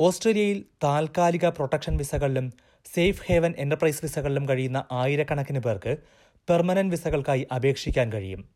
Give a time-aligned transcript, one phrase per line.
[0.00, 2.52] ഓസ്ട്രേലിയയിൽ താൽക്കാലിക പ്രൊട്ടക്ഷൻ വിസകളിലും
[2.94, 5.96] സേഫ് ഹേവൻ എന്റർപ്രൈസ് വിസകളിലും കഴിയുന്ന ആയിരക്കണക്കിന് പേർക്ക്
[6.48, 8.48] പെർമനന്റ് വിസകൾക്കായി അപേക്ഷിക്കാൻ കഴിയും.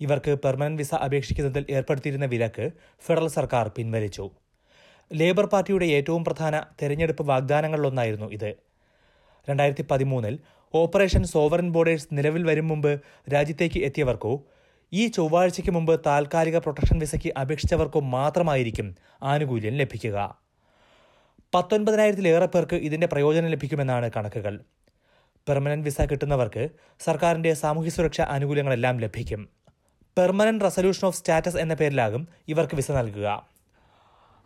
[0.00, 2.72] ഇവർക്ക് പെർമനന്റ് വിസ അപേക്ഷിക്കുന്നതിൽ ഏർപ്പെടുത്തിയിരുന്ന വിലക്ക്
[3.06, 4.30] ഫെഡറൽ സർക്കാർ പിൻവലിച്ചു.
[5.12, 8.50] ലേബർ പാർട്ടിയുടെ ഏറ്റവും പ്രധാന തെരഞ്ഞെടുപ്പ് വാഗ്ദാനങ്ങളിലൊന്നായിരുന്നു ഇത്.
[9.50, 10.38] രണ്ടായിരത്തി പതിമൂന്നിൽ
[10.74, 13.00] ഓപ്പറേഷൻ സോവറൻ ബോർഡേഴ്സ് നിലവിൽ വരും മുമ്പ്
[13.32, 14.44] രാജ്യത്തേക്ക് എത്തിയവർക്കോ
[14.92, 20.43] ഈ ചൊവ്വാഴ്ചയ്ക്ക് മുമ്പ് താൽക്കാലിക പ്രൊട്ടക്ഷൻ വിസയ്ക്ക് അപേക്ഷിച്ചവർക്കോ മാത്രമായിരിക്കും ആനുകൂല്യം ലഭിക്കുക.
[21.54, 24.54] പത്തൊൻപതിനായിരത്തിലേറെ പേർക്ക് ഇതിന്റെ പ്രയോജനം ലഭിക്കുമെന്നാണ് കണക്കുകൾ.
[25.48, 26.68] പെർമനന്റ് വിസ കിട്ടുന്നവർക്ക്
[27.04, 29.48] സർക്കാരിന്റെ സാമൂഹ്യ സുരക്ഷാ ആനുകൂല്യങ്ങളെല്ലാം ലഭിക്കും.
[30.18, 33.28] പെർമനന്റ് റെസൊല്യൂഷൻ ഓഫ് സ്റ്റാറ്റസ് എന്ന പേരിലാകും ഇവർക്ക് വിസ നൽകുക.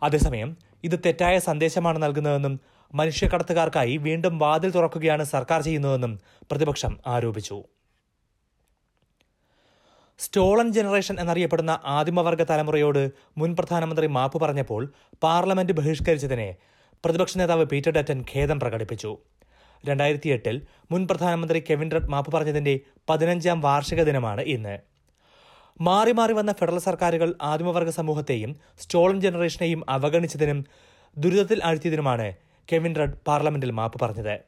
[0.03, 2.59] അതേസമയം ഇത് തെറ്റായ സന്ദേശമാണ് നൽകുന്നതെന്നും
[2.93, 6.19] മനുഷ്യക്കടത്തുകാർക്കായി വീണ്ടും വാതിൽ തുറക്കുകയാണ് സർക്കാർ ചെയ്യുന്നതെന്നും
[6.51, 7.63] പ്രതിപക്ഷം ആരോപിച്ചു.
[10.19, 16.55] സ്റ്റോളൻ ജനറേഷൻ എന്നറിയപ്പെടുന്ന ആദിമവർഗ തലമുറയോട് മുൻ പ്രധാനമന്ത്രി മാപ്പ് പറഞ്ഞപ്പോൾ പാർലമെന്റ് ബഹിഷ്കരിച്ചതിനെ
[17.05, 19.17] പ്രതിപക്ഷ നേതാവ് പീറ്റർ ഡറ്റൻ ഖേദം പ്രകടിപ്പിച്ചു.
[19.85, 20.61] രണ്ടായിരത്തി എട്ടിൽ
[20.91, 24.79] മുൻ പ്രധാനമന്ത്രി കെവിൻ റഡ് മാപ്പ് പറഞ്ഞതിന്റെ പതിനഞ്ചാം വാർഷിക ദിനമാണ് ഇന്ന്.
[25.81, 30.65] മാറി മാറി വന്ന ഫെഡറൽ സർക്കാരുകൾ ആദിമവർഗ സമൂഹത്തെയും സ്റ്റോളൻ ജനറേഷനെയും അവഗണിച്ചതിനും
[31.17, 32.33] ദുരിതത്തിൽ ആഴ്ത്തിയതിനുമാണ്
[32.73, 34.39] കെവിൻ റഡ് പാർലമെന്റിൽ മാപ്പ് പറഞ്ഞത്.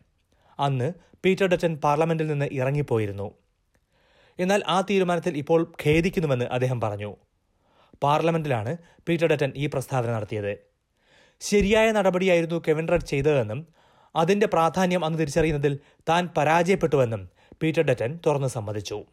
[0.60, 0.94] അന്ന്
[1.26, 3.32] പീറ്റർ ഡറ്റൻ പാർലമെന്റിൽ നിന്ന് ഇറങ്ങിപ്പോയിരുന്നു.
[4.40, 7.16] എന്നാൽ ആ തീരുമാനത്തിൽ ഇപ്പോൾ ഖേദിക്കുന്നുവെന്ന് അദ്ദേഹം പറഞ്ഞു.
[8.04, 8.78] പാർലമെന്റിലാണ്
[9.10, 10.71] പീറ്റർ ഡറ്റൻ ഈ പ്രസ്താവന നടത്തിയത്.
[11.42, 13.67] ശരിയായ നടപടിയായിരുന്നു കെവിൻ റഡ് ചെയ്തതെന്നും
[14.16, 17.30] അതിന്റെ പ്രാധാന്യം അന്ന് തിരിച്ചറിയുന്നതിൽ താൻ പരാജയപ്പെട്ടുവെന്നും
[17.63, 19.03] പീറ്റർ ഡറ്റൻ തുറന്നു സമ്മതിച്ചു.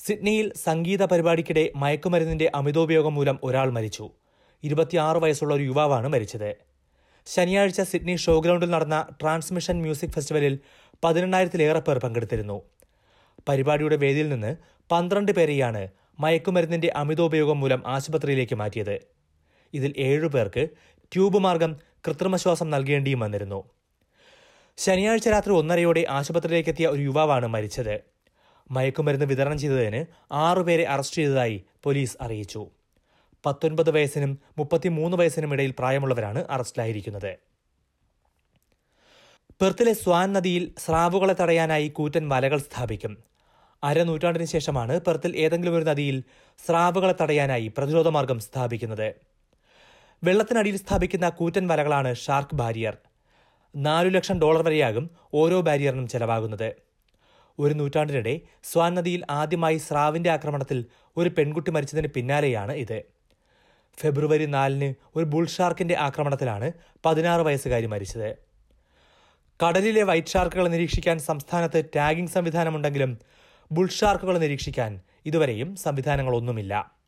[0.00, 4.10] സിഡ്നിയിൽ സംഗീത പരിപാടിക്കിടെ മയക്കുമരുന്നിന്റെ അമിതോപയോഗം മൂലം ഒരാൾ മരിച്ചു.
[4.62, 6.56] ഇരുപത്തിയാറ് വയസ്സുള്ള ഒരു യുവാവാണ് മരിച്ചത്.
[7.26, 10.58] ശനിയാഴ്ച സിഡ്നി ഷോ ഗ്രൗണ്ടിൽ നടന്ന ട്രാൻസ്മിഷൻ മ്യൂസിക് ഫെസ്റ്റിവലിൽ
[11.04, 12.62] പതിനെണ്ണായിരത്തിലേറെ പേർ പങ്കെടുത്തിരുന്നു.
[13.48, 14.56] പരിപാടിയുടെ വേദിയിൽ നിന്ന്
[14.92, 15.88] പന്ത്രണ്ട് പേരെയാണ്
[16.20, 19.13] മയക്കുമരുന്നിന്റെ അമിതോപയോഗം മൂലം ആശുപത്രിയിലേക്ക് മാറ്റിയത്.
[19.74, 20.68] ഇതിൽ ഏഴു പേർക്ക്
[21.12, 21.76] ട്യൂബ് മാർഗം
[22.08, 23.64] കൃത്രിമശ്വാസം നൽകേണ്ടിയും വന്നിരുന്നു.
[24.76, 28.00] ശനിയാഴ്ച രാത്രി ഒന്നരയോടെ ആശുപത്രിയിലേക്ക് എത്തിയ ഒരു യുവാവാണ് മരിച്ചത്.
[28.70, 32.70] മയക്കുമരുന്ന് വിതരണം ചെയ്തതിന് ആറുപേരെ അറസ്റ്റ് ചെയ്തതായി പോലീസ് അറിയിച്ചു.
[33.46, 37.38] പത്തൊൻപത് വയസ്സിനും മുപ്പത്തിമൂന്ന് വയസ്സിനും ഇടയിൽ പ്രായമുള്ളവരാണ് അറസ്റ്റിലായിരിക്കുന്നത്.
[39.60, 43.18] പെർത്തിലെ സ്വാൻ നദിയിൽ സ്രാവുകളെ തടയാനായി കൂറ്റൻ വലകൾ സ്ഥാപിക്കും.
[43.84, 46.22] അരനൂറ്റാണ്ടിന് ശേഷമാണ് പെർത്തിൽ ഏതെങ്കിലും ഒരു നദിയിൽ
[46.66, 49.14] സ്രാവുകളെ തടയാനായി പ്രതിരോധ മാർഗം സ്ഥാപിക്കുന്നത്.
[50.24, 52.96] വെള്ളത്തിനടിയിൽ സ്ഥാപിക്കുന്ന കൂറ്റൻ വലകളാണ് ഷാർക്ക് ബാരിയർ.
[53.76, 56.74] നാലു ലക്ഷം ഡോളർ വരെയാകും ഓരോ ബാരിയറിനും ചെലവാകുന്നത്.
[57.58, 60.84] ഒരു നൂറ്റാണ്ടിനിടെ സ്വാൻ നദിയിൽ ആദ്യമായി സ്രാവിന്റെ ആക്രമണത്തിൽ
[61.16, 63.02] ഒരു പെൺകുട്ടി മരിച്ചതിന് പിന്നാലെയാണ് ഇത്.
[64.00, 66.72] ഫെബ്രുവരി നാലിന് ഒരു ബുൾ ഷാർക്കിന്റെ ആക്രമണത്തിലാണ്
[67.04, 68.36] പതിനാറ് വയസ്സുകാരി മരിച്ചത്.
[69.66, 73.18] കടലിലെ വൈറ്റ് ഷാർക്കുകളെ നിരീക്ഷിക്കാൻ സംസ്ഥാനത്ത് ടാഗിംഗ് സംവിധാനമുണ്ടെങ്കിലും
[73.72, 77.03] ബുൾ ഷാർക്കുകളെ നിരീക്ഷിക്കാൻ ഇതുവരെയും സംവിധാനങ്ങളൊന്നുമില്ല.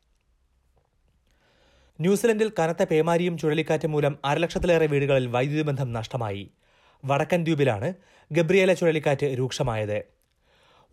[1.99, 6.51] ന്യൂസിലൻഡിൽ കനത്ത പേമാരിയും ചുഴലിക്കാറ്റും മൂലം അരലക്ഷത്തിലേറെ വീടുകളിൽ വൈദ്യുതി ബന്ധം നഷ്ടമായി.
[7.05, 7.93] വടക്കൻ ദ്വീപിലാണ്
[8.31, 10.03] ഗബ്രിയേല ചുഴലിക്കാറ്റ് രൂക്ഷമായത്.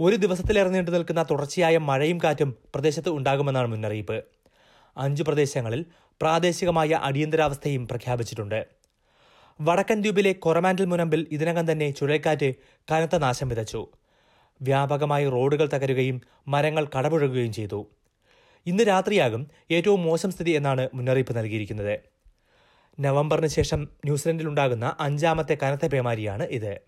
[0.01, 4.25] ഒരു ദിവസത്തിലേറെ നീണ്ടു നിൽക്കുന്ന തുടർച്ചയായ മഴയും കാറ്റും പ്രദേശത്ത് ഉണ്ടാകുമെന്നാണ് മുന്നറിയിപ്പ്.
[4.97, 8.67] അഞ്ചു പ്രദേശങ്ങളിൽ പ്രാദേശികമായ അടിയന്തരാവസ്ഥയും പ്രഖ്യാപിച്ചിട്ടുണ്ട്.
[9.61, 12.55] വടക്കൻ ദ്വീപിലെ കൊറമാൻഡൽ മുനമ്പിൽ ഇതിനകം തന്നെ ചുഴലിക്കാറ്റ്
[12.93, 13.89] കനത്ത നാശം വിതച്ചു.
[14.63, 17.94] വ്യാപകമായി റോഡുകൾ തകരുകയും മരങ്ങൾ കടപുഴകുകയും ചെയ്തു.
[18.67, 22.01] ഇന്ന് രാത്രിയാകും ഏറ്റവും മോശം സ്ഥിതി എന്നാണ് മുന്നറിയിപ്പ് നൽകിയിരിക്കുന്നത്.
[23.01, 26.81] നവംബറിന് ശേഷം ന്യൂസിലൻഡിലുണ്ടാകുന്ന അഞ്ചാമത്തെ കനത്ത പേമാരിയാണ് ഇത്.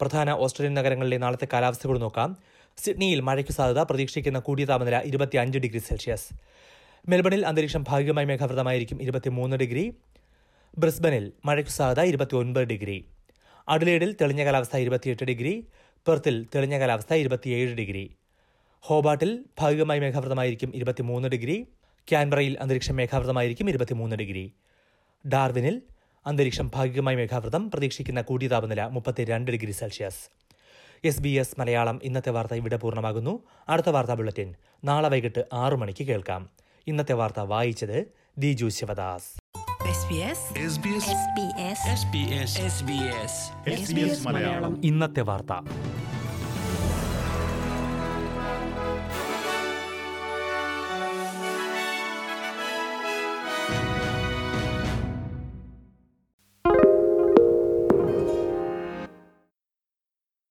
[0.00, 2.36] പ്രധാന ഓസ്ട്രേലിയൻ നഗരങ്ങളിലെ നാളത്തെ കാലാവസ്ഥ നോക്കാം.
[2.76, 6.34] സിഡ്നിയിൽ മഴയ്ക്ക് സാധ്യത പ്രതീക്ഷിക്കുന്ന കൂടിയ താപനില ഇരുപത്തിയഞ്ച് ഡിഗ്രി സെൽഷ്യസ്.
[7.08, 9.94] മെൽബണിൽ അന്തരീക്ഷം ഭാഗികമായി മേഘാവൃതമായിരിക്കും ഇരുപത്തിമൂന്ന് ഡിഗ്രി.
[10.78, 13.08] ബ്രിസ്ബനിൽ മഴയ്ക്ക് സാധ്യത ഇരുപത്തിയൊൻപത് ഡിഗ്രി.
[13.68, 15.66] അഡ്ലേഡിൽ തെളിഞ്ഞ കാലാവസ്ഥ ഇരുപത്തിയെട്ട് ഡിഗ്രി.
[16.08, 18.16] പെർത്തിൽ തെളിഞ്ഞ കാലാവസ്ഥ ഇരുപത്തിയേഴ് ഡിഗ്രി.
[18.80, 21.66] ഹോബാട്ടിൽ ഭാഗികമായി മേഘാവൃതമായിരിക്കും ഇരുപത്തിമൂന്ന് ഡിഗ്രി.
[22.08, 24.54] ക്യാൻബറയിൽ അന്തരീക്ഷം മേഘാവൃതമായിരിക്കും ഇരുപത്തിമൂന്ന് ഡിഗ്രി.
[25.28, 25.82] ഡാർവിനിൽ
[26.26, 30.30] അന്തരീക്ഷം ഭാഗികമായി മേഘാവൃതം പ്രതീക്ഷിക്കുന്ന കൂടിയ താപനില മുപ്പത്തിരണ്ട് degree Celsius.
[31.04, 33.44] S B S Malayalam ഇന്നത്തെ വാർത്ത ഇവിടെ പൂർണമാകുന്നു.
[33.68, 34.54] അടുത്ത വാർത്താ ബുള്ളറ്റിൻ.
[34.84, 36.50] നാളെ വൈകിട്ട് ആറു മണിക്ക് കേൾക്കാം.
[36.86, 39.38] ഇന്നത്തെ വാർത്ത വായിച്ചത് Diju Sivadas.
[39.88, 41.08] SBS SBS
[41.94, 42.52] SBS
[43.70, 45.52] SBS ഇന്നത്തെ വാർത്ത.